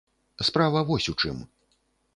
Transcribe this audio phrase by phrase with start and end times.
[0.49, 1.47] Справа вось у чым.